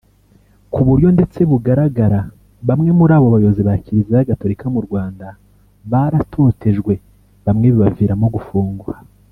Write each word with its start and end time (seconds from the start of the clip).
Kuburyo 0.73 1.09
ndetse 1.15 1.39
bugaragara 1.49 2.19
bamwe 2.67 2.89
muri 2.99 3.11
abo 3.17 3.27
bayobozi 3.33 3.61
ba 3.67 3.75
Kiliziya 3.83 4.27
Gatolika 4.29 4.65
mu 4.73 4.81
Rwanda 4.87 5.27
baratotejwe 5.91 6.93
bamwe 7.45 7.67
bibaviramo 7.73 8.27
gufungwa 8.37 8.93